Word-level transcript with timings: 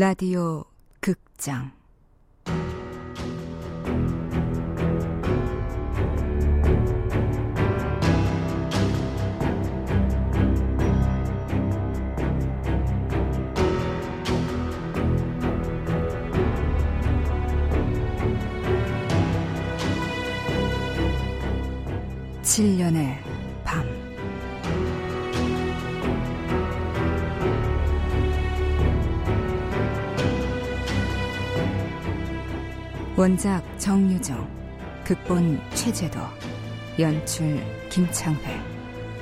라디오 0.00 0.64
극장. 1.00 1.72
칠년의 22.42 23.27
원작 33.18 33.64
정유정, 33.80 34.48
극본 35.04 35.58
최재도, 35.74 36.20
연출 37.00 37.60
김창회, 37.90 38.62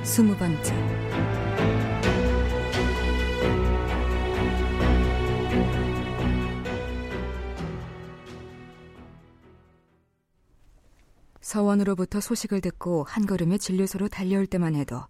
스무 0.02 0.36
번째. 0.36 0.74
서원으로부터 11.40 12.20
소식을 12.20 12.60
듣고 12.60 13.04
한 13.04 13.24
걸음에 13.24 13.56
진료소로 13.56 14.08
달려올 14.08 14.46
때만 14.46 14.74
해도 14.74 15.00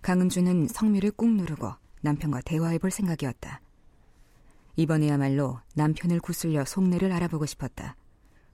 강은주는 0.00 0.66
성미를 0.66 1.10
꾹 1.10 1.28
누르고 1.28 1.74
남편과 2.00 2.40
대화해볼 2.46 2.90
생각이었다. 2.90 3.60
이번에야말로 4.76 5.60
남편을 5.74 6.20
구슬려 6.20 6.64
속내를 6.64 7.12
알아보고 7.12 7.44
싶었다. 7.44 7.96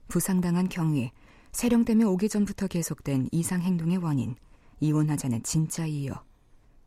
부상당한 0.07 0.69
경위, 0.69 1.11
세령 1.51 1.85
때문에 1.85 2.05
오기 2.05 2.29
전부터 2.29 2.67
계속된 2.67 3.29
이상 3.31 3.61
행동의 3.61 3.97
원인, 3.97 4.35
이혼하자는 4.79 5.43
진짜 5.43 5.85
이유, 5.85 6.13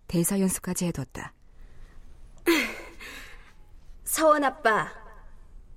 대사 0.06 0.38
연습까지 0.40 0.86
해뒀다. 0.86 1.32
서원 4.04 4.44
아빠, 4.44 4.92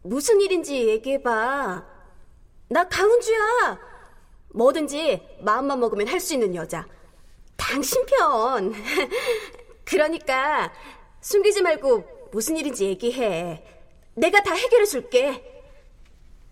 무슨 0.04 0.42
일인지 0.42 0.88
얘기해봐. 0.88 1.86
나 2.70 2.88
강은주야. 2.88 3.80
뭐든지 4.54 5.40
마음만 5.42 5.80
먹으면 5.80 6.08
할 6.08 6.20
수 6.20 6.34
있는 6.34 6.54
여자. 6.56 6.88
당신 7.56 8.06
편. 8.06 8.74
그러니까 9.86 10.72
숨기지 11.22 11.62
말고 11.62 12.30
무슨 12.32 12.58
일인지 12.58 12.86
얘기해. 12.86 13.64
내가 14.16 14.42
다 14.44 14.54
해결해 14.54 14.86
줄게. 14.86 15.64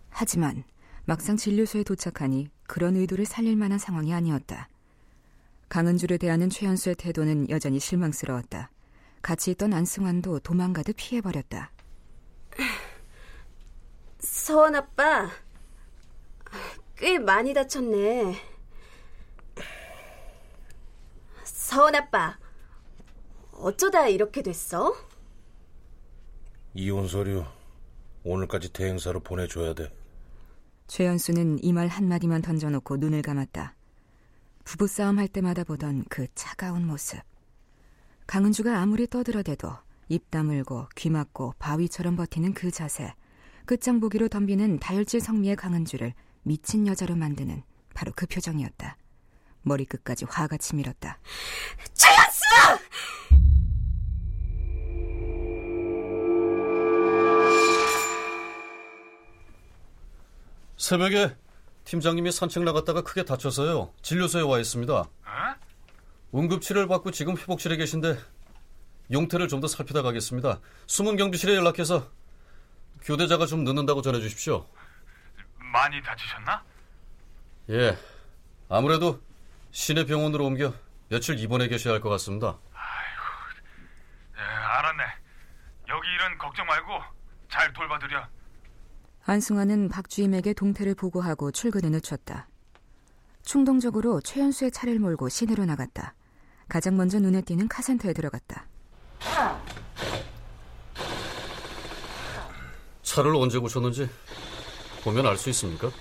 하지만 0.09 0.64
막상 1.06 1.36
진료소에 1.36 1.84
도착하니 1.84 2.50
그런 2.68 2.96
의도를 2.96 3.26
살릴 3.26 3.56
만한 3.56 3.80
상황이 3.80 4.14
아니었다. 4.14 4.70
강은주를 5.70 6.18
대하는 6.20 6.50
최현수의 6.50 6.96
태도는 6.96 7.50
여전히 7.50 7.80
실망스러웠다. 7.80 8.70
같이 9.22 9.52
있던 9.52 9.74
안승환도 9.74 10.40
도망가듯 10.40 10.96
피해버렸다. 10.98 11.72
서원 14.20 14.76
아빠, 14.76 15.30
꽤 16.98 17.18
많이 17.20 17.54
다쳤네. 17.54 18.36
서원 21.44 21.96
아빠, 21.96 22.38
어쩌다 23.54 24.08
이렇게 24.08 24.42
됐어? 24.42 24.94
이혼 26.74 27.08
서류 27.08 27.46
오늘까지 28.24 28.72
대행사로 28.74 29.22
보내줘야 29.22 29.74
돼. 29.74 29.92
최연수는 30.91 31.63
이 31.63 31.72
말 31.72 31.88
한마디만 31.88 32.41
던져놓고 32.41 32.97
눈을 32.97 33.22
감았다. 33.22 33.75
부부싸움 34.66 35.19
할 35.19 35.29
때마다 35.29 35.63
보던 35.63 36.03
그 36.09 36.28
차가운 36.35 36.85
모습. 36.85 37.22
강은주가 38.28 38.78
아무리 38.79 39.07
떠들어대도 39.07 39.72
입 40.09 40.30
다물고 40.30 40.90
귀 40.97 41.09
막고 41.09 41.53
바위처럼 41.59 42.18
버티는 42.18 42.53
그 42.53 42.72
자세. 42.72 43.13
끝장 43.66 44.01
보기로 44.01 44.28
덤비는 44.28 44.80
다혈질 44.80 45.22
성미의 45.22 45.56
강은주를 45.56 46.13
미친 46.44 46.85
여자로 46.85 47.16
만드는 47.16 47.63
바로 47.94 48.12
그 48.13 48.25
표정이었다. 48.25 48.97
머리끝까지 49.62 50.25
화가 50.25 50.57
치밀었다. 50.57 51.19
최연수! 51.94 52.84
새벽에 60.96 61.34
팀장님이 61.85 62.34
산책 62.34 62.63
나갔다가 62.63 63.02
크게 63.02 63.24
다쳐서요. 63.24 63.94
진료소에 64.02 64.41
와 64.41 64.59
있습니다. 64.59 64.94
어? 64.94 65.07
응급 66.35 66.62
치료를 66.62 66.90
받고 66.90 67.12
지금 67.12 67.38
회복실에 67.38 67.78
계신데 67.78 68.18
용태를 69.09 69.47
좀 69.47 69.62
더 69.62 69.68
살피다 69.68 70.01
가겠습니다. 70.01 70.59
숨은 70.88 71.16
경비실에 71.16 71.56
연락해서 71.56 72.12
교대자가 73.03 73.46
좀 73.46 73.63
늦는다고 73.63 74.01
전해 74.01 74.19
주십시오. 74.19 74.68
많이 75.59 76.01
다치셨나? 76.03 76.62
예. 77.69 77.97
아무래도 78.68 79.22
시내 79.72 80.06
병원으로 80.06 80.46
옮겨 80.46 80.74
며칠 81.07 81.40
입원해 81.40 81.69
계셔야 81.69 81.94
할 81.94 82.01
것 82.01 82.09
같습니다. 82.09 82.57
아이고, 82.74 83.24
예, 84.38 84.41
알았네. 84.41 85.03
여기 85.88 86.07
일은 86.16 86.38
걱정 86.38 86.66
말고 86.66 87.01
잘 87.50 87.72
돌봐드려. 87.72 88.28
안승환은 89.26 89.90
박주임에게 89.90 90.54
동태를 90.54 90.96
보고하고 90.96 91.52
출근에 91.52 91.90
늦췄다. 91.90 92.48
충동적으로 93.44 94.22
최연수의 94.22 94.72
차를 94.72 94.98
몰고 95.00 95.30
시내로 95.30 95.66
나갔다. 95.66 96.14
가장 96.68 96.98
먼저 96.98 97.20
눈에 97.20 97.42
띄는 97.42 97.68
카센터에 97.68 98.14
들어갔다. 98.14 98.66
차를 103.04 103.36
언제 103.36 103.60
고쳤는지 103.60 104.10
보면 105.04 105.26
알 105.28 105.38
수 105.38 105.50
있습니까? 105.50 105.92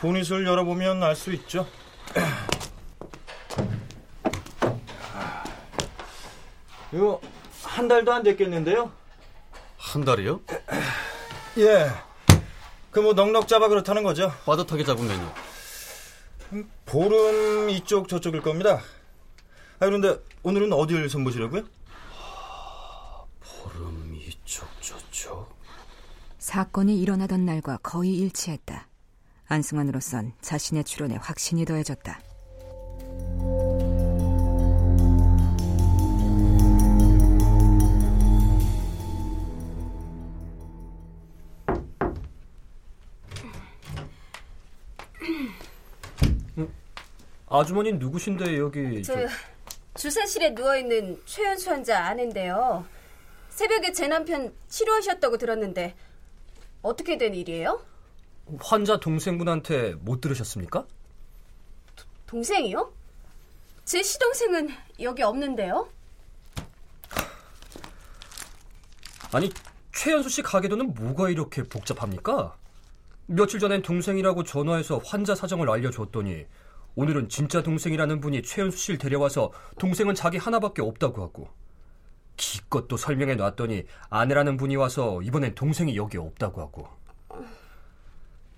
보닛을 0.00 0.46
열어보면 0.46 1.02
알 1.02 1.14
수 1.16 1.32
있죠. 1.32 1.66
이거 6.92 7.20
한 7.62 7.86
달도 7.88 8.12
안 8.12 8.22
됐겠는데요? 8.22 8.90
한 9.78 10.04
달이요? 10.04 10.40
예. 11.58 11.88
그 12.90 13.00
뭐 13.00 13.12
넉넉 13.12 13.46
잡아 13.46 13.68
그렇다는 13.68 14.02
거죠. 14.02 14.32
빠듯하게 14.44 14.84
잡으면요. 14.84 15.32
보름 16.86 17.70
이쪽 17.70 18.08
저쪽일 18.08 18.42
겁니다. 18.42 18.80
아 19.78 19.86
그런데 19.86 20.18
오늘은 20.42 20.72
어디를 20.72 21.08
선보시려고요? 21.08 21.62
보름 23.40 24.14
이쪽 24.16 24.66
저쪽. 24.80 25.54
사건이 26.38 27.00
일어나던 27.00 27.44
날과 27.44 27.78
거의 27.82 28.14
일치했다. 28.16 28.88
안승환으로선 29.46 30.32
자신의 30.40 30.84
추론에 30.84 31.16
확신이 31.16 31.64
더해졌다. 31.64 32.20
아주머니 47.50 47.92
누구신데 47.94 48.58
여기 48.58 49.02
저, 49.02 49.14
주사실에 49.96 50.50
누워있는 50.50 51.20
최연수 51.26 51.68
환자 51.70 52.06
아는데요 52.06 52.86
새벽에 53.48 53.92
제 53.92 54.06
남편 54.06 54.54
치료하셨다고 54.68 55.36
들었는데 55.36 55.96
어떻게 56.80 57.18
된 57.18 57.34
일이에요? 57.34 57.84
환자 58.60 59.00
동생분한테 59.00 59.94
못 59.98 60.20
들으셨습니까? 60.20 60.86
도, 61.96 62.04
동생이요? 62.28 62.92
제 63.84 64.00
시동생은 64.00 64.68
여기 65.00 65.22
없는데요? 65.24 65.88
아니 69.32 69.50
최연수 69.92 70.28
씨 70.28 70.42
가게도는 70.42 70.94
뭐가 70.94 71.30
이렇게 71.30 71.64
복잡합니까? 71.64 72.56
며칠 73.26 73.58
전엔 73.58 73.82
동생이라고 73.82 74.44
전화해서 74.44 74.98
환자 75.04 75.34
사정을 75.34 75.68
알려줬더니 75.68 76.46
오늘은 76.96 77.28
진짜 77.28 77.62
동생이라는 77.62 78.20
분이 78.20 78.42
최연수 78.42 78.76
씨를 78.78 78.98
데려와서 78.98 79.52
동생은 79.78 80.14
자기 80.14 80.38
하나밖에 80.38 80.82
없다고 80.82 81.22
하고 81.22 81.48
기껏 82.36 82.88
또 82.88 82.96
설명해 82.96 83.34
놨더니 83.36 83.84
아내라는 84.08 84.56
분이 84.56 84.76
와서 84.76 85.20
이번엔 85.22 85.54
동생이 85.54 85.96
여기 85.96 86.18
없다고 86.18 86.60
하고 86.60 86.88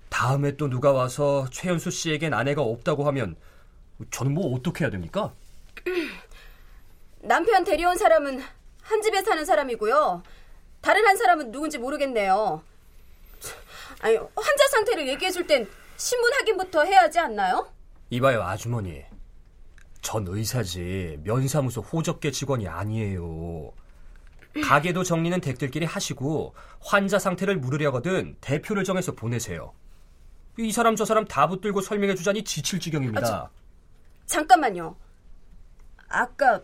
다음에 0.09 0.55
또 0.57 0.69
누가 0.69 0.91
와서 0.91 1.47
최연수 1.51 1.91
씨에겐 1.91 2.33
아내가 2.33 2.61
없다고 2.61 3.05
하면 3.07 3.35
저는 4.11 4.33
뭐 4.33 4.55
어떻게 4.55 4.83
해야 4.83 4.91
됩니까? 4.91 5.33
남편 7.21 7.63
데려온 7.63 7.97
사람은 7.97 8.41
한 8.81 9.01
집에 9.01 9.21
사는 9.23 9.43
사람이고요. 9.43 10.23
다른 10.81 11.05
한 11.07 11.17
사람은 11.17 11.51
누군지 11.51 11.77
모르겠네요. 11.77 12.61
아니, 14.01 14.17
환자 14.17 14.67
상태를 14.71 15.07
얘기해 15.07 15.31
줄 15.31 15.47
땐 15.47 15.67
신문 15.97 16.33
확인부터 16.33 16.83
해야 16.83 17.01
하지 17.01 17.19
않나요? 17.19 17.72
이봐요, 18.13 18.43
아주머니. 18.43 19.03
전 20.01 20.27
의사지 20.27 21.17
면사무소 21.23 21.81
호접계 21.81 22.29
직원이 22.29 22.67
아니에요. 22.67 23.71
가게도 24.63 25.03
정리는 25.03 25.41
댁들끼리 25.41 25.87
하시고 25.87 26.53
환자 26.79 27.17
상태를 27.17 27.57
물으려거든 27.57 28.37
대표를 28.39 28.83
정해서 28.83 29.13
보내세요. 29.13 29.73
이 30.59 30.71
사람 30.71 30.95
저 30.95 31.05
사람 31.05 31.25
다 31.25 31.47
붙들고 31.47 31.81
설명해 31.81 32.13
주자니 32.13 32.43
지칠 32.43 32.79
지경입니다. 32.79 33.25
아, 33.25 33.49
저, 34.27 34.35
잠깐만요. 34.37 34.95
아까 36.07 36.61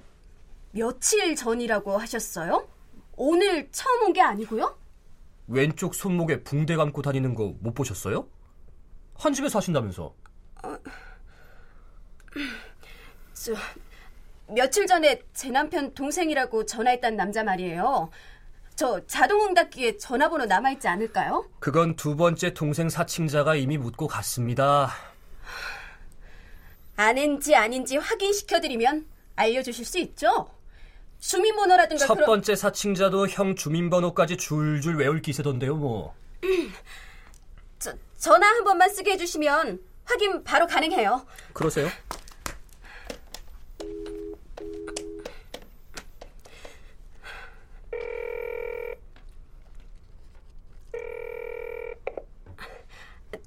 며칠 0.72 1.36
전이라고 1.36 1.98
하셨어요? 1.98 2.68
오늘 3.16 3.72
처음 3.72 4.04
온 4.04 4.14
게 4.14 4.22
아니고요? 4.22 4.78
왼쪽 5.48 5.96
손목에 5.96 6.44
붕대 6.44 6.76
감고 6.76 7.02
다니는 7.02 7.34
거 7.34 7.56
못 7.60 7.74
보셨어요? 7.74 8.28
한 9.16 9.34
집에 9.34 9.50
사신다면서. 9.50 10.14
어... 10.64 10.78
저, 13.40 13.54
며칠 14.48 14.86
전에 14.86 15.22
제 15.34 15.50
남편 15.50 15.94
동생이라고 15.94 16.66
전화했던 16.66 17.16
남자 17.16 17.42
말이에요. 17.42 18.10
저 18.76 19.00
자동응답기에 19.08 19.98
전화번호 19.98 20.46
남아있지 20.46 20.88
않을까요? 20.90 21.48
그건 21.60 21.96
두 21.96 22.18
번째 22.18 22.54
동생 22.54 22.90
사칭자가 22.90 23.56
이미 23.56 23.78
묻고 23.78 24.08
갔습니다. 24.08 24.92
아닌지 26.98 27.56
아닌지 27.56 27.96
확인시켜드리면 27.96 29.08
알려주실 29.38 29.86
수 29.86 30.00
있죠? 30.00 30.50
주민번호라든가 31.20 32.06
첫 32.06 32.16
번째 32.26 32.56
사칭자도 32.58 33.28
형 33.30 33.56
주민번호까지 33.56 34.36
줄줄 34.36 34.98
외울 34.98 35.22
기세던데요, 35.22 35.76
뭐. 35.76 36.14
저, 37.78 37.94
전화 38.18 38.48
한 38.48 38.66
번만 38.66 38.90
쓰게 38.90 39.12
해주시면 39.12 39.80
확인 40.04 40.44
바로 40.44 40.68
가능해요. 40.68 41.26
그러세요? 41.54 41.88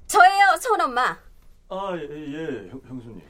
저예요, 0.07 0.52
서원 0.63 0.79
엄마. 0.79 1.17
아, 1.67 1.91
예, 1.97 2.03
예, 2.03 2.69
형, 2.69 2.81
형수님. 2.87 3.21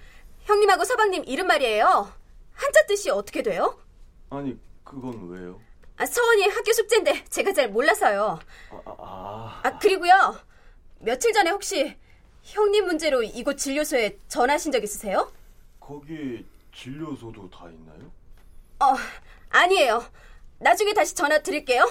형님하고 0.44 0.84
서방님 0.86 1.24
이름 1.26 1.48
말이에요. 1.48 2.12
한자 2.54 2.86
뜻이 2.86 3.10
어떻게 3.10 3.42
돼요? 3.42 3.76
아니, 4.30 4.56
그건 4.84 5.30
왜요? 5.30 5.60
아, 5.98 6.06
서원이 6.06 6.48
학교 6.50 6.72
숙제인데 6.72 7.26
제가 7.30 7.52
잘 7.54 7.70
몰라서요. 7.70 8.40
아, 8.70 8.82
아, 8.86 8.96
아. 9.00 9.62
아, 9.64 9.80
그리고요. 9.80 10.38
며칠 11.00 11.34
전에 11.34 11.50
혹시 11.50 11.98
형님 12.44 12.86
문제로 12.86 13.24
이곳 13.24 13.58
진료소에 13.58 14.20
전화하신 14.28 14.72
적 14.72 14.84
있으세요? 14.84 15.32
거기 15.80 16.46
진료소도 16.76 17.50
다 17.50 17.68
있나요? 17.68 18.12
어, 18.80 18.94
아니에요. 19.50 20.06
나중에 20.60 20.94
다시 20.94 21.16
전화 21.16 21.40
드릴게요. 21.42 21.84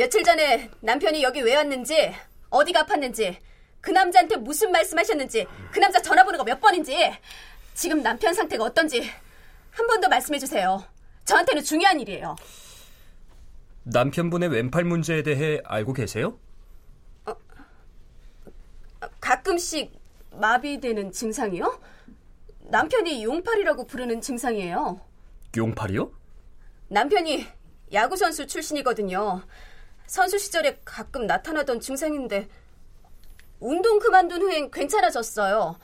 며칠 0.00 0.24
전에 0.24 0.70
남편이 0.80 1.22
여기 1.22 1.42
왜 1.42 1.54
왔는지, 1.56 2.10
어디가 2.48 2.84
아팠는지, 2.86 3.36
그 3.82 3.90
남자한테 3.90 4.36
무슨 4.36 4.72
말씀하셨는지, 4.72 5.46
그 5.70 5.78
남자 5.78 6.00
전화번호가 6.00 6.42
몇 6.44 6.58
번인지, 6.58 6.96
지금 7.74 8.02
남편 8.02 8.32
상태가 8.32 8.64
어떤지 8.64 9.02
한 9.72 9.86
번 9.86 10.00
더 10.00 10.08
말씀해 10.08 10.38
주세요. 10.38 10.82
저한테는 11.26 11.62
중요한 11.62 12.00
일이에요. 12.00 12.34
남편분의 13.82 14.48
왼팔 14.48 14.84
문제에 14.84 15.22
대해 15.22 15.60
알고 15.64 15.92
계세요? 15.92 16.38
어, 17.26 17.34
가끔씩 19.20 19.92
마비되는 20.32 21.12
증상이요? 21.12 21.78
남편이 22.70 23.22
용팔이라고 23.22 23.86
부르는 23.86 24.22
증상이에요. 24.22 24.98
용팔이요? 25.58 26.10
남편이 26.88 27.46
야구선수 27.92 28.46
출신이거든요. 28.46 29.42
선수 30.10 30.38
시절에 30.40 30.80
가끔 30.84 31.28
나타나던 31.28 31.78
증상인데 31.78 32.48
운동 33.60 34.00
그만둔 34.00 34.42
후엔 34.42 34.72
괜찮아졌어요. 34.72 35.78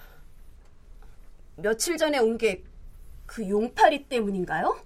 며칠 1.56 1.96
전에 1.96 2.18
온 2.18 2.36
게 2.36 2.64
그 3.26 3.48
용팔이 3.48 4.08
때문인가요? 4.08 4.76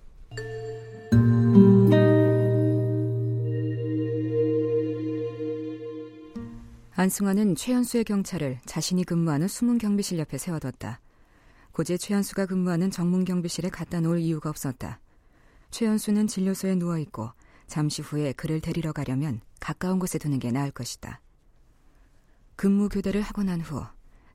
안승환은 6.95 7.55
최현수의 7.57 8.05
경찰을 8.05 8.61
자신이 8.67 9.05
근무하는 9.05 9.49
숨은 9.49 9.79
경비실 9.79 10.19
옆에 10.19 10.37
세워뒀다. 10.37 11.01
고제 11.73 11.97
최현수가 11.97 12.47
근무하는 12.47 12.91
정문 12.91 13.25
경비실에 13.25 13.71
갖다 13.71 14.01
놓을 14.01 14.19
이유가 14.19 14.51
없었다. 14.51 15.01
최현수는 15.71 16.27
진료소에 16.27 16.75
누워있고 16.75 17.31
잠시 17.71 18.03
후에 18.03 18.33
그를 18.33 18.61
데리러 18.61 18.93
가려면 18.93 19.41
가까운 19.61 20.01
곳에 20.01 20.19
두는 20.19 20.41
게 20.41 20.51
나을 20.51 20.73
것이다. 20.73 21.21
근무 22.57 22.89
교대를 22.89 23.23
하고 23.23 23.45
난 23.45 23.61
후 23.61 23.87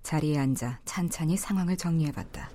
자리에 0.04 0.38
앉아 0.40 0.80
찬찬히 0.86 1.36
상황을 1.36 1.76
정리해봤다. 1.76 2.50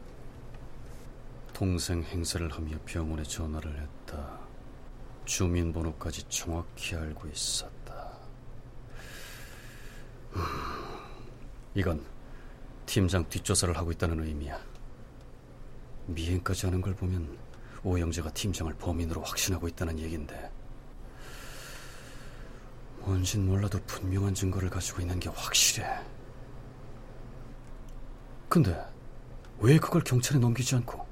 동생 1.53 2.03
행세를 2.03 2.51
하며 2.51 2.79
병원에 2.87 3.23
전화를 3.23 3.79
했다. 3.83 4.41
주민번호까지 5.27 6.25
정확히 6.31 6.97
알고 6.97 7.29
있었다. 7.29 8.13
음, 10.37 10.41
이건 11.75 12.03
팀장 12.87 13.29
뒷조사를 13.29 13.77
하고 13.77 13.93
있다는 13.93 14.25
의미야. 14.25 14.59
미행까지 16.07 16.65
하는 16.65 16.81
걸 16.81 16.95
보면 16.95 17.37
오영재가 17.85 18.31
팀장을 18.33 18.73
범인으로 18.75 19.21
확신하고 19.23 19.69
있다는 19.69 19.99
얘긴데 19.99 20.60
뭔진 23.01 23.47
몰라도 23.47 23.79
분명한 23.87 24.35
증거를 24.35 24.71
가지고 24.71 25.01
있는 25.01 25.19
게 25.19 25.29
확실해. 25.31 25.87
근데 28.49 28.85
왜 29.59 29.79
그걸 29.79 30.03
경찰에 30.03 30.39
넘기지 30.39 30.75
않고 30.77 31.07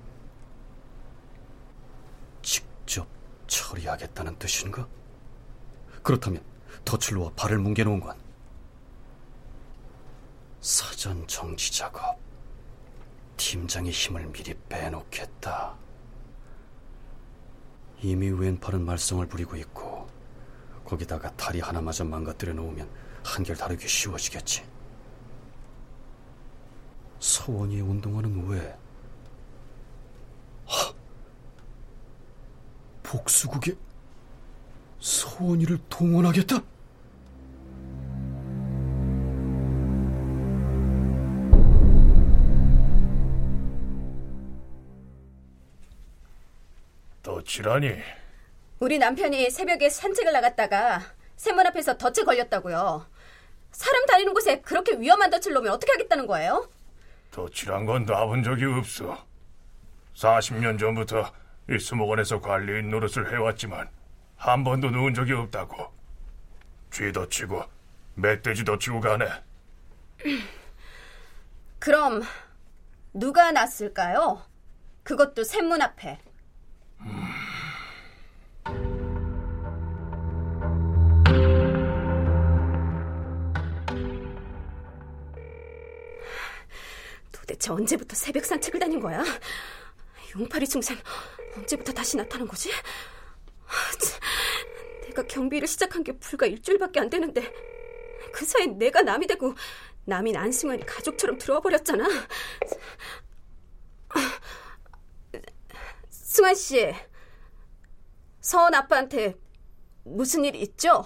직접 2.42 3.06
처리하겠다는 3.46 4.38
뜻인가? 4.38 4.86
그렇다면 6.02 6.42
덫을 6.84 7.18
와 7.18 7.30
발을 7.36 7.58
뭉개놓은 7.58 8.00
건 8.00 8.16
사전 10.60 11.26
정지 11.26 11.72
작업. 11.72 12.18
팀장의 13.36 13.92
힘을 13.92 14.30
미리 14.32 14.52
빼놓겠다. 14.68 15.76
이미 18.02 18.30
왼팔은 18.30 18.84
말썽을 18.84 19.26
부리고 19.26 19.56
있고 19.56 20.08
거기다가 20.88 21.30
다리 21.36 21.60
하나마저 21.60 22.02
망가뜨려 22.02 22.54
놓으면 22.54 22.88
한결 23.22 23.54
다르게 23.56 23.86
쉬워지겠지. 23.86 24.64
서원이의 27.20 27.82
운동화는 27.82 28.48
왜? 28.48 28.74
하! 30.66 30.94
복수국에 33.02 33.76
서원이를 34.98 35.78
동원하겠다? 35.90 36.58
또 47.22 47.44
지라니? 47.44 47.92
우리 48.80 48.98
남편이 48.98 49.50
새벽에 49.50 49.90
산책을 49.90 50.32
나갔다가 50.32 51.00
세문 51.36 51.66
앞에서 51.66 51.98
덫에 51.98 52.24
걸렸다고요. 52.24 53.06
사람 53.72 54.06
다니는 54.06 54.34
곳에 54.34 54.60
그렇게 54.60 54.92
위험한 54.98 55.30
덫을 55.30 55.52
놓으면 55.54 55.72
어떻게 55.72 55.92
하겠다는 55.92 56.26
거예요? 56.26 56.68
덫이란 57.32 57.86
건 57.86 58.04
놔본 58.04 58.42
적이 58.44 58.66
없어. 58.66 59.26
40년 60.14 60.78
전부터 60.78 61.32
이 61.70 61.78
수목원에서 61.78 62.40
관리인 62.40 62.90
노릇을 62.90 63.32
해왔지만 63.32 63.88
한 64.36 64.64
번도 64.64 64.90
누운 64.90 65.14
적이 65.14 65.34
없다고. 65.34 65.92
쥐도 66.90 67.28
치고 67.28 67.62
멧돼지도 68.14 68.78
치고 68.78 69.00
가네. 69.00 69.28
그럼 71.78 72.22
누가 73.12 73.52
났을까요? 73.52 74.42
그것도 75.02 75.44
샘문 75.44 75.82
앞에. 75.82 76.18
대체 87.58 87.72
언제부터 87.72 88.14
새벽 88.14 88.44
산책을 88.44 88.78
다닌 88.78 89.00
거야? 89.00 89.22
용팔이 90.38 90.66
증상 90.68 90.96
언제부터 91.56 91.92
다시 91.92 92.16
나타난 92.16 92.46
거지? 92.46 92.70
내가 95.02 95.24
경비를 95.24 95.66
시작한 95.66 96.04
게 96.04 96.16
불과 96.16 96.46
일주일밖에 96.46 97.00
안 97.00 97.10
되는데 97.10 97.52
그 98.32 98.44
사이 98.44 98.68
내가 98.68 99.02
남이 99.02 99.26
되고 99.26 99.54
남인 100.04 100.36
안승환이 100.36 100.86
가족처럼 100.86 101.36
들어와 101.36 101.60
버렸잖아. 101.60 102.06
승환 106.10 106.54
씨, 106.54 106.94
서원 108.40 108.74
아빠한테 108.74 109.36
무슨 110.04 110.44
일 110.44 110.54
있죠? 110.54 111.04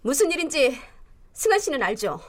무슨 0.00 0.32
일인지 0.32 0.80
승환 1.34 1.58
씨는 1.58 1.82
알죠? 1.82 2.20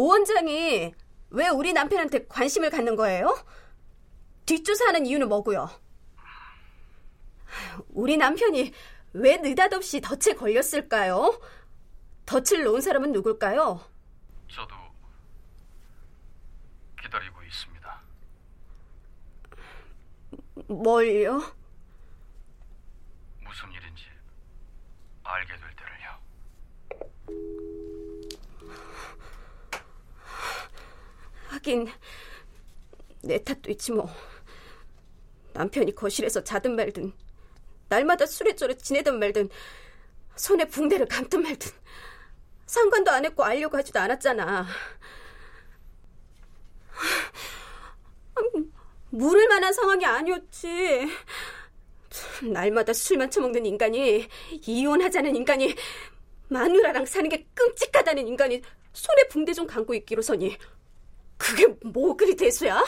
오 0.00 0.06
원장이 0.06 0.94
왜 1.28 1.48
우리 1.48 1.74
남편한테 1.74 2.26
관심을 2.26 2.70
갖는 2.70 2.96
거예요? 2.96 3.36
뒷조사하는 4.46 5.04
이유는 5.04 5.28
뭐고요? 5.28 5.68
우리 7.90 8.16
남편이 8.16 8.72
왜 9.12 9.36
느닷없이 9.36 10.00
덫에 10.00 10.36
걸렸을까요? 10.36 11.38
덫을 12.24 12.64
놓은 12.64 12.80
사람은 12.80 13.12
누굴까요? 13.12 13.78
저도 14.50 14.74
기다리고 17.02 17.42
있습니다. 17.42 18.00
뭘요? 20.68 21.42
무슨 23.44 23.70
일인지 23.70 24.06
알게 25.24 25.56
될 25.58 25.76
때를요. 25.76 27.60
하긴 31.60 31.88
내 33.22 33.42
탓도 33.42 33.70
있지 33.70 33.92
뭐. 33.92 34.08
남편이 35.52 35.94
거실에서 35.94 36.42
자든 36.42 36.76
말든 36.76 37.12
날마다 37.88 38.24
술래조래 38.24 38.76
지내든 38.76 39.18
말든 39.18 39.48
손에 40.36 40.64
붕대를 40.64 41.06
감든 41.06 41.42
말든 41.42 41.70
상관도 42.66 43.10
안 43.10 43.24
했고 43.24 43.44
알려고 43.44 43.76
하지도 43.76 43.98
않았잖아. 43.98 44.66
물을 49.10 49.48
만한 49.48 49.72
상황이 49.72 50.04
아니었지. 50.04 51.08
날마다 52.42 52.92
술만 52.92 53.30
처먹는 53.30 53.66
인간이 53.66 54.28
이혼하자는 54.66 55.34
인간이 55.34 55.74
마누라랑 56.48 57.06
사는 57.06 57.28
게 57.28 57.46
끔찍하다는 57.54 58.28
인간이 58.28 58.62
손에 58.92 59.28
붕대 59.28 59.52
좀 59.52 59.66
감고 59.66 59.94
있기로서니 59.94 60.56
그게 61.40 61.66
뭐 61.82 62.14
그리 62.14 62.36
대수야? 62.36 62.84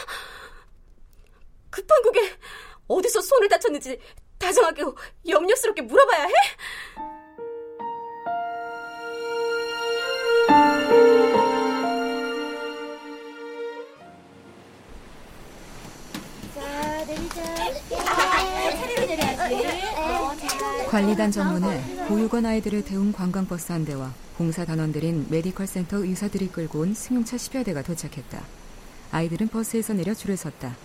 급한 1.71 2.03
국에 2.03 2.21
어디서 2.87 3.23
손을 3.23 3.49
다쳤는지 3.49 3.99
다정하게 4.39 4.83
염려스럽게 5.27 5.81
물어봐야 5.83 6.25
해? 6.25 6.33
관리단 20.89 21.31
정문에 21.31 22.07
보육원 22.07 22.45
아이들을 22.45 22.85
태운 22.85 23.13
관광버스 23.13 23.73
한 23.73 23.85
대와 23.85 24.13
봉사 24.37 24.65
단원들인 24.65 25.27
메디컬 25.31 25.67
센터 25.67 25.99
의사들이 25.99 26.49
끌고 26.49 26.81
온 26.81 26.95
승용차 26.95 27.37
10여 27.37 27.65
대가 27.65 27.83
도착했다. 27.83 28.43
아이들은 29.11 29.49
버스에서 29.49 29.95
내려 29.95 30.15
줄을 30.15 30.37
섰다. 30.37 30.77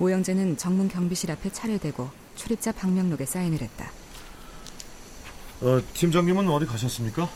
오영재는 0.00 0.56
정문 0.56 0.88
경비실 0.88 1.30
앞에 1.30 1.50
차를 1.52 1.78
대고 1.78 2.10
출입자 2.34 2.72
방명록에 2.72 3.24
사인을 3.24 3.60
했다. 3.60 3.90
어, 5.60 5.80
팀장님은 5.94 6.48
어디 6.48 6.66
가셨습니까? 6.66 7.28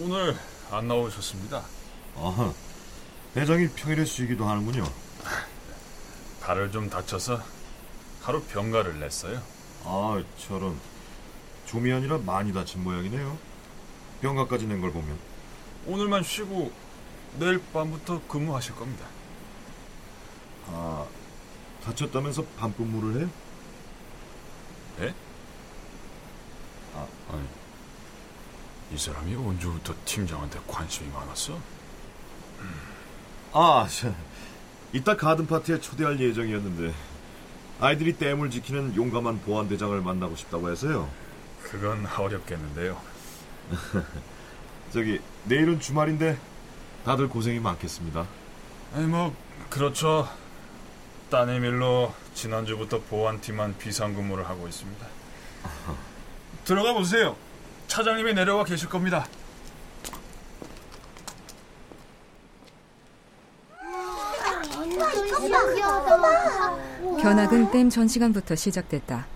오늘 0.00 0.36
안 0.70 0.86
나오셨습니다. 0.86 1.64
아, 2.16 2.52
대장이 3.34 3.68
평일에 3.70 4.04
쉬기도 4.04 4.44
하는군요. 4.44 4.84
발을 6.48 6.72
좀 6.72 6.88
다쳐서 6.88 7.42
하루 8.22 8.42
병가를 8.42 8.98
냈어요. 9.00 9.42
아, 9.84 10.22
저런. 10.38 10.80
좀이 11.66 11.92
아니라 11.92 12.16
많이 12.16 12.54
다친 12.54 12.82
모양이네요. 12.82 13.36
병가까지 14.22 14.66
낸 14.66 14.80
걸 14.80 14.90
보면. 14.90 15.18
오늘만 15.86 16.22
쉬고 16.22 16.72
내일 17.38 17.62
밤부터 17.70 18.26
근무하실 18.26 18.76
겁니다. 18.76 19.04
아, 20.68 21.04
다쳤다면서 21.84 22.42
밤 22.58 22.72
근무를 22.72 23.20
해요? 23.20 23.30
예? 25.00 25.14
아, 26.94 27.06
아니, 27.30 27.46
이 28.94 28.96
사람이 28.96 29.34
언제부터 29.34 29.94
팀장한테 30.06 30.60
관심이 30.66 31.10
많았어? 31.10 31.58
아, 33.52 33.86
저, 33.90 34.14
이따 34.92 35.16
가든 35.16 35.46
파티에 35.46 35.80
초대할 35.80 36.18
예정이었는데 36.18 36.94
아이들이 37.80 38.16
댐을 38.16 38.50
지키는 38.50 38.96
용감한 38.96 39.40
보안대장을 39.42 40.00
만나고 40.00 40.34
싶다고 40.36 40.70
해서요. 40.70 41.08
그건 41.62 42.06
어렵겠는데요. 42.06 43.00
저기 44.92 45.20
내일은 45.44 45.78
주말인데 45.78 46.38
다들 47.04 47.28
고생이 47.28 47.60
많겠습니다. 47.60 48.26
아니 48.94 49.06
뭐 49.06 49.34
그렇죠. 49.68 50.28
따님 51.30 51.64
일로 51.64 52.14
지난주부터 52.34 53.00
보안팀만 53.02 53.76
비상근무를 53.76 54.48
하고 54.48 54.66
있습니다. 54.66 55.06
들어가 56.64 56.94
보세요. 56.94 57.36
차장님이 57.86 58.34
내려와 58.34 58.64
계실 58.64 58.88
겁니다. 58.88 59.26
견학은 67.20 67.72
댐 67.72 67.90
전 67.90 68.06
시간부터 68.06 68.54
시작됐다. 68.54 69.26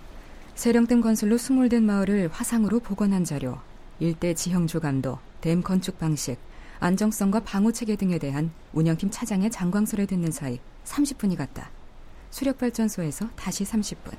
세령댐 0.54 1.00
건설로 1.00 1.36
수몰된 1.36 1.82
마을을 1.82 2.28
화상으로 2.32 2.78
복원한 2.78 3.24
자료, 3.24 3.58
일대 3.98 4.34
지형 4.34 4.68
조감도, 4.68 5.18
댐 5.40 5.62
건축 5.62 5.98
방식, 5.98 6.38
안정성과 6.78 7.40
방호 7.40 7.72
체계 7.72 7.96
등에 7.96 8.18
대한 8.18 8.52
운영팀 8.72 9.10
차장의 9.10 9.50
장광설을 9.50 10.06
듣는 10.06 10.30
사이 10.30 10.60
30분이 10.84 11.36
갔다. 11.36 11.70
수력발전소에서 12.30 13.28
다시 13.34 13.64
30분. 13.64 14.16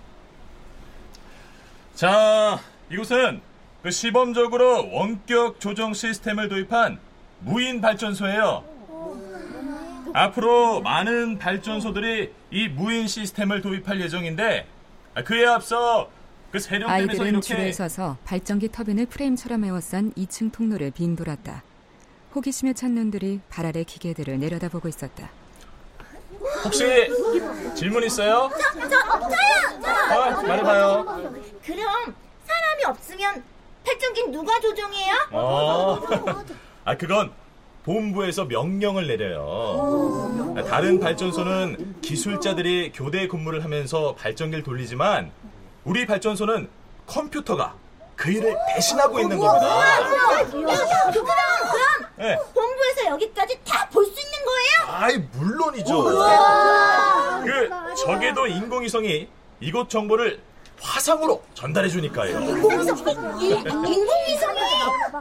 자, 1.96 2.60
이곳은 2.92 3.42
그 3.82 3.92
시범적으로 3.92 4.92
원격 4.92 5.60
조정 5.60 5.94
시스템을 5.94 6.50
도입한 6.50 7.00
무인 7.40 7.80
발전소예요. 7.80 8.73
앞으로 10.14 10.82
많은 10.82 11.40
발전소들이 11.40 12.32
이 12.52 12.68
무인 12.70 13.08
시스템을 13.08 13.62
도입할 13.62 14.00
예정인데 14.00 14.68
그에 15.26 15.46
앞서 15.46 16.10
그 16.52 16.60
세력댐에서 16.60 16.94
아이들은 16.94 17.28
이렇게 17.30 17.42
줄에 17.42 17.72
서서 17.72 18.18
발전기 18.24 18.72
터빈을 18.72 19.08
프레임처럼 19.08 19.66
에워싼 19.66 20.14
2층 20.14 20.52
통로를 20.52 20.92
빙 20.92 21.16
돌았다. 21.16 21.64
호기심에 22.36 22.74
찬 22.74 22.92
눈들이 22.94 23.40
발 23.50 23.66
아래 23.66 23.84
기계들을 23.84 24.40
내려다보고 24.40 24.88
있었다. 24.88 25.32
혹시 26.64 26.84
질문 27.76 28.04
있어요? 28.04 28.52
저, 28.74 28.80
저, 28.82 28.90
저요! 28.90 29.86
아, 29.86 30.42
말해봐요. 30.44 31.06
그럼 31.64 32.16
사람이 32.46 32.86
없으면 32.86 33.44
발전기 33.86 34.28
누가 34.30 34.60
조종해요? 34.60 35.14
어. 35.32 36.00
아, 36.86 36.96
그건 36.98 37.32
본부에서 37.86 38.46
명령을 38.46 39.08
내려요. 39.08 40.54
다른 40.70 41.00
발전소는 41.00 41.96
기술자들이 42.02 42.92
교대 42.94 43.28
근무를 43.28 43.64
하면서 43.64 44.16
발전기를 44.16 44.64
돌리지만 44.64 45.32
우리 45.84 46.06
발전소는 46.06 46.70
컴퓨터가 47.08 47.76
그 48.16 48.32
일을 48.32 48.56
대신하고 48.76 49.20
있는 49.20 49.38
겁니다. 49.38 50.00
그럼, 50.50 50.64
그럼 50.64 52.08
네. 52.18 52.38
본부에서 52.54 53.06
여기까지 53.08 53.60
다 53.66 53.84
볼 53.90 54.06
수 54.06 54.12
있는 54.12 54.40
거예요? 54.46 54.98
아이, 54.98 55.18
물론이죠. 55.34 56.04
그 57.44 57.70
적에도 58.06 58.48
인공위성이 58.48 59.28
이곳 59.60 59.90
정보를 59.90 60.40
화상으로 60.84 61.42
전달해 61.54 61.88
주니까요. 61.90 62.40
인공위성, 62.40 62.98
이- 63.42 63.46
인공위성이 63.50 64.60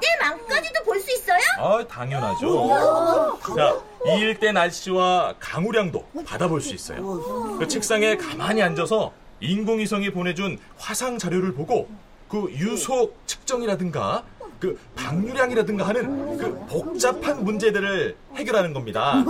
내 0.00 0.16
맘까지도 0.20 0.82
볼 0.84 1.00
수 1.00 1.10
있어요? 1.12 1.38
아, 1.58 1.84
당연하죠. 1.86 3.38
자, 3.56 3.76
이 4.06 4.18
일대 4.20 4.52
날씨와 4.52 5.34
강우량도 5.38 6.04
받아볼 6.26 6.60
수 6.60 6.74
있어요. 6.74 7.56
그 7.58 7.66
책상에 7.68 8.16
가만히 8.16 8.62
앉아서 8.62 9.12
인공위성이 9.40 10.10
보내준 10.10 10.58
화상 10.78 11.18
자료를 11.18 11.54
보고 11.54 11.88
그 12.28 12.48
유속 12.52 13.16
측정이라든가 13.26 14.22
그 14.60 14.78
방류량이라든가 14.94 15.88
하는 15.88 16.36
그 16.38 16.54
복잡한 16.68 17.42
문제들을 17.44 18.16
해결하는 18.36 18.72
겁니다. 18.72 19.24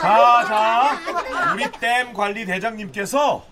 자, 0.00 0.44
자, 0.46 0.98
우리 1.52 1.70
댐 1.80 2.12
관리 2.12 2.44
대장님께서 2.46 3.44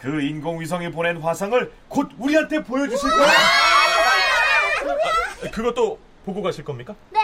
그 0.00 0.20
인공위성에 0.20 0.90
보낸 0.90 1.16
화상을 1.18 1.72
곧 1.88 2.10
우리한테 2.18 2.62
보여주실 2.62 3.10
거예요. 3.10 3.26
아, 5.44 5.50
그것도 5.50 5.98
보고 6.24 6.42
가실 6.42 6.64
겁니까? 6.64 6.94
네. 7.10 7.20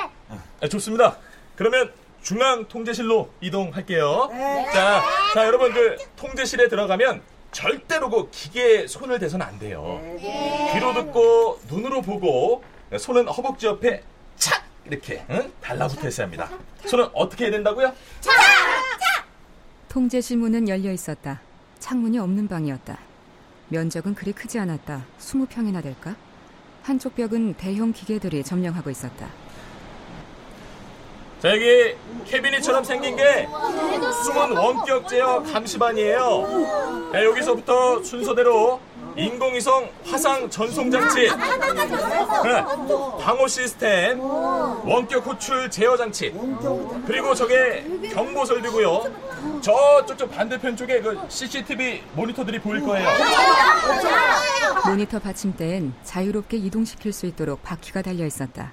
아, 0.60 0.68
좋습니다. 0.68 1.16
그러면 1.56 1.92
중앙 2.22 2.66
통제실로 2.66 3.30
이동할게요. 3.40 4.28
네. 4.32 4.66
자, 4.72 5.04
자 5.34 5.46
여러분 5.46 5.72
그 5.72 5.96
통제실에 6.16 6.68
들어가면 6.68 7.22
절대로 7.52 8.10
그 8.10 8.28
기계에 8.30 8.86
손을 8.86 9.18
대서는 9.18 9.46
안 9.46 9.58
돼요. 9.58 10.00
네. 10.02 10.70
귀로 10.74 10.94
듣고 10.94 11.60
눈으로 11.68 12.02
보고 12.02 12.64
손은 12.98 13.28
허벅지 13.28 13.66
옆에 13.66 14.02
착 14.36 14.64
이렇게 14.84 15.24
응? 15.30 15.52
달라붙어 15.60 16.08
있어야 16.08 16.24
합니다. 16.26 16.50
손은 16.86 17.08
어떻게 17.12 17.44
해야 17.44 17.52
된다고요? 17.52 17.92
착! 18.20 18.32
착! 18.32 19.26
통제실 19.88 20.38
문은 20.38 20.68
열려 20.68 20.90
있었다. 20.90 21.40
창문이 21.84 22.18
없는 22.18 22.48
방이었다. 22.48 22.98
면적은 23.68 24.14
그리 24.14 24.32
크지 24.32 24.58
않았다. 24.58 25.04
20평이나 25.18 25.82
될까? 25.82 26.16
한쪽 26.82 27.14
벽은 27.14 27.52
대형 27.58 27.92
기계들이 27.92 28.42
점령하고 28.42 28.88
있었다. 28.88 29.28
자, 31.40 31.50
여기 31.50 31.94
캐비닛처럼 32.24 32.84
생긴 32.84 33.16
게 33.16 33.46
숨은 34.24 34.56
원격 34.56 35.06
제어 35.08 35.42
감시반이에요. 35.42 37.10
자, 37.12 37.22
여기서부터 37.22 38.02
순서대로 38.02 38.80
인공위성 39.16 39.88
화상 40.04 40.50
전송 40.50 40.90
장치, 40.90 41.20
네, 41.22 42.64
방호 43.20 43.46
시스템, 43.46 44.20
원격 44.20 45.24
호출 45.26 45.70
제어 45.70 45.96
장치, 45.96 46.34
그리고 47.06 47.34
저게 47.34 47.84
경보 48.12 48.44
설비고요. 48.44 49.60
저쪽 49.60 50.18
저 50.18 50.28
반대편 50.28 50.76
쪽에 50.76 51.00
그 51.00 51.18
CCTV 51.28 52.02
모니터들이 52.14 52.60
보일 52.60 52.82
거예요. 52.82 53.08
모니터 54.86 55.18
받침대엔 55.18 55.94
자유롭게 56.02 56.56
이동시킬 56.56 57.12
수 57.12 57.26
있도록 57.26 57.62
바퀴가 57.62 58.02
달려 58.02 58.26
있었다. 58.26 58.72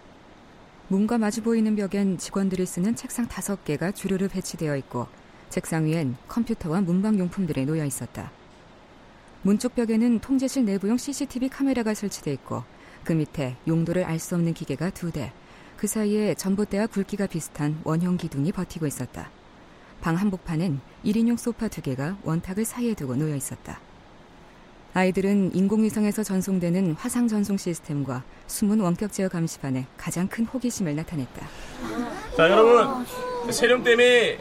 문과 0.88 1.18
마주 1.18 1.42
보이는 1.42 1.76
벽엔 1.76 2.18
직원들이 2.18 2.66
쓰는 2.66 2.96
책상 2.96 3.28
다섯 3.28 3.64
개가 3.64 3.92
주르르 3.92 4.28
배치되어 4.28 4.76
있고 4.78 5.08
책상 5.50 5.86
위엔 5.86 6.18
컴퓨터와 6.28 6.82
문방 6.82 7.18
용품들이 7.20 7.66
놓여 7.66 7.86
있었다. 7.86 8.32
문쪽 9.44 9.76
벽에는 9.76 10.20
통제실 10.20 10.66
내부용 10.66 10.98
CCTV 10.98 11.50
카메라가 11.50 11.94
설치돼 11.94 12.32
있고 12.34 12.64
그 13.04 13.14
밑에 13.14 13.56
용도를 13.68 14.04
알 14.04 14.20
수 14.20 14.36
없는 14.36 14.54
기계가 14.54 14.92
두 14.92 15.12
대, 15.12 15.34
그 15.78 15.88
사이에 15.88 16.36
전봇대와 16.36 16.88
굵기가 16.88 17.26
비슷한 17.26 17.80
원형 17.84 18.18
기둥이 18.18 18.52
버티고 18.52 18.86
있었다. 18.86 19.32
방 20.00 20.16
한복판엔 20.16 20.80
1인용 21.06 21.38
소파 21.38 21.68
두 21.68 21.82
개가 21.82 22.18
원탁을 22.24 22.66
사이에 22.66 22.94
두고 22.94 23.16
놓여 23.16 23.36
있었다. 23.36 23.80
아이들은 24.94 25.56
인공위성에서 25.56 26.22
전송되는 26.24 26.94
화상 26.94 27.28
전송 27.28 27.58
시스템과 27.58 28.24
숨은 28.48 28.80
원격 28.82 29.12
제어 29.14 29.30
감시반에 29.30 29.88
가장 29.98 30.28
큰 30.28 30.46
호기심을 30.46 30.96
나타냈다. 30.96 31.48
자, 32.36 32.50
여러분. 32.50 33.06
세령댐이 33.50 34.38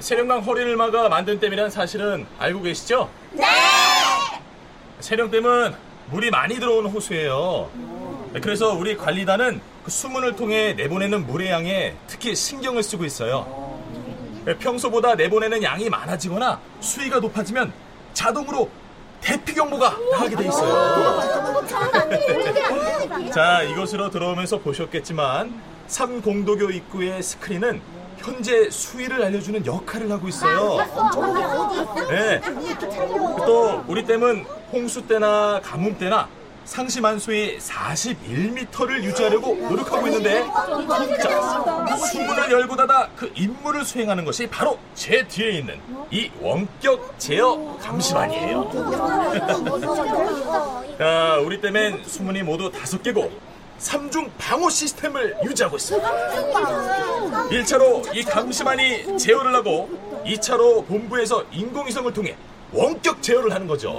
세령강 0.00 0.40
허리를 0.40 0.76
막아 0.76 1.08
만든 1.08 1.38
댐이란 1.38 1.70
사실은 1.70 2.26
알고 2.38 2.62
계시죠? 2.62 3.08
네! 3.32 3.44
세령댐은 5.02 5.74
물이 6.10 6.30
많이 6.30 6.54
들어오는 6.60 6.90
호수예요. 6.90 7.68
그래서 8.40 8.72
우리 8.72 8.96
관리단은 8.96 9.60
그 9.84 9.90
수문을 9.90 10.36
통해 10.36 10.74
내보내는 10.74 11.26
물의 11.26 11.50
양에 11.50 11.94
특히 12.06 12.36
신경을 12.36 12.82
쓰고 12.84 13.04
있어요. 13.04 13.80
평소보다 14.60 15.16
내보내는 15.16 15.62
양이 15.62 15.90
많아지거나 15.90 16.60
수위가 16.80 17.18
높아지면 17.18 17.72
자동으로 18.14 18.70
대피 19.20 19.54
경보가 19.54 19.96
나가게 20.12 20.36
돼 20.36 20.46
있어요. 20.46 21.20
자, 23.34 23.62
이곳으로 23.62 24.08
들어오면서 24.10 24.58
보셨겠지만 24.58 25.60
삼공도교 25.88 26.70
입구의 26.70 27.22
스크린은 27.22 27.80
현재 28.18 28.70
수위를 28.70 29.22
알려주는 29.24 29.66
역할을 29.66 30.10
하고 30.12 30.28
있어요. 30.28 30.78
네. 32.08 32.40
또 33.44 33.82
우리 33.88 34.04
댐은 34.04 34.61
홍수 34.72 35.06
때나 35.06 35.60
가뭄 35.62 35.98
때나 35.98 36.28
상시만수의 36.64 37.58
41m를 37.58 39.02
유지하려고 39.02 39.54
노력하고 39.56 40.06
있는데 40.06 40.44
자, 41.22 41.96
수문을 41.96 42.52
열고 42.52 42.76
닫아 42.76 43.10
그 43.16 43.30
임무를 43.34 43.84
수행하는 43.84 44.24
것이 44.24 44.46
바로 44.46 44.78
제 44.94 45.26
뒤에 45.26 45.58
있는 45.58 45.78
이 46.10 46.30
원격 46.40 47.18
제어 47.18 47.76
감시반이에요. 47.80 48.70
자, 50.98 51.38
우리 51.44 51.60
댐엔 51.60 52.04
수문이 52.04 52.42
모두 52.44 52.70
다섯 52.70 53.02
개고 53.02 53.30
3중 53.80 54.30
방어 54.38 54.70
시스템을 54.70 55.36
유지하고 55.44 55.76
있습니다. 55.76 56.10
1차로 57.50 58.14
이 58.16 58.22
감시반이 58.22 59.18
제어를 59.18 59.52
하고 59.54 59.90
2차로 60.24 60.86
본부에서 60.86 61.44
인공위성을 61.50 62.12
통해 62.14 62.36
원격 62.72 63.22
제어를 63.22 63.52
하는 63.52 63.66
거죠. 63.66 63.92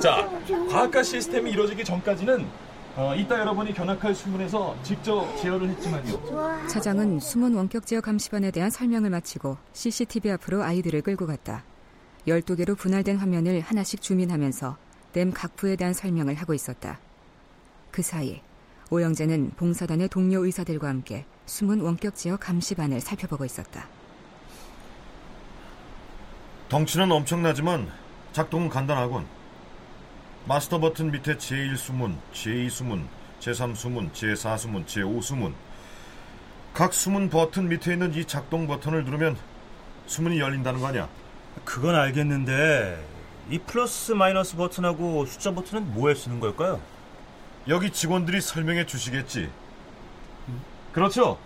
자, 0.00 0.28
과학화 0.70 1.02
시스템이 1.02 1.50
이루어지기 1.50 1.84
전까지는 1.84 2.46
어, 2.96 3.14
이따 3.14 3.38
여러분이 3.38 3.74
견학할 3.74 4.14
수문에서 4.14 4.74
직접 4.82 5.36
제어를 5.36 5.68
했지만요. 5.70 6.66
차장은 6.66 7.20
수문 7.20 7.54
원격 7.54 7.84
제어 7.86 8.00
감시반에 8.00 8.50
대한 8.50 8.70
설명을 8.70 9.10
마치고 9.10 9.58
CCTV 9.72 10.30
앞으로 10.32 10.62
아이들을 10.62 11.02
끌고 11.02 11.26
갔다. 11.26 11.62
12개로 12.26 12.76
분할된 12.76 13.16
화면을 13.16 13.60
하나씩 13.60 14.00
주민하면서 14.00 14.76
댐 15.12 15.32
각부에 15.32 15.76
대한 15.76 15.92
설명을 15.92 16.34
하고 16.34 16.54
있었다. 16.54 16.98
그 17.90 18.02
사이 18.02 18.40
오영재는 18.90 19.52
봉사단의 19.56 20.08
동료 20.08 20.44
의사들과 20.44 20.88
함께 20.88 21.26
숨은 21.46 21.80
원격 21.80 22.14
제어 22.14 22.36
감시반을 22.36 23.00
살펴보고 23.00 23.44
있었다. 23.44 23.88
덩치는 26.68 27.12
엄청나지만 27.12 27.88
작동은 28.32 28.68
간단하군. 28.68 29.24
마스터 30.46 30.80
버튼 30.80 31.12
밑에 31.12 31.36
제1수문, 31.36 32.16
제2수문, 32.32 33.06
제3수문, 33.40 34.12
제4수문, 34.12 34.84
제5수문. 34.84 35.52
각 36.74 36.92
수문 36.92 37.30
버튼 37.30 37.68
밑에 37.68 37.92
있는 37.92 38.12
이 38.14 38.24
작동 38.24 38.66
버튼을 38.66 39.04
누르면 39.04 39.36
수문이 40.06 40.40
열린다는 40.40 40.80
거 40.80 40.88
아니야? 40.88 41.08
그건 41.64 41.94
알겠는데 41.94 43.02
이 43.50 43.58
플러스 43.60 44.12
마이너스 44.12 44.56
버튼하고 44.56 45.24
숫자 45.26 45.54
버튼은 45.54 45.94
뭐에 45.94 46.14
쓰는 46.14 46.40
걸까요? 46.40 46.80
여기 47.68 47.90
직원들이 47.90 48.40
설명해 48.40 48.86
주시겠지. 48.86 49.50
그렇죠. 50.92 51.38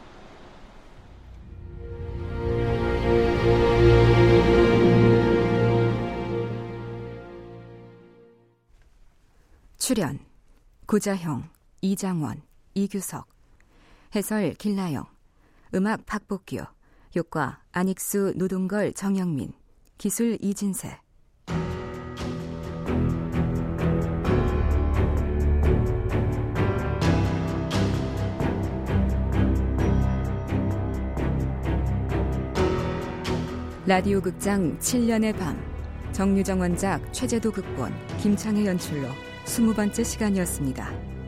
출연 9.90 10.20
구자형, 10.86 11.50
이장원, 11.80 12.42
이규석 12.74 13.26
해설 14.14 14.54
길라영 14.54 15.04
음악 15.74 16.06
박복규 16.06 16.58
효과 17.16 17.60
안익수, 17.72 18.34
노동걸, 18.36 18.92
정영민 18.92 19.52
기술 19.98 20.38
이진세. 20.40 20.96
라디오 33.86 34.20
극장 34.20 34.78
7년의 34.78 35.36
밤. 35.36 35.60
정유정 36.12 36.60
원작 36.60 37.12
최재도 37.12 37.50
극본 37.50 37.92
김창의 38.18 38.66
연출로 38.66 39.08
20번째 39.50 40.04
시간이었습니다. 40.04 41.19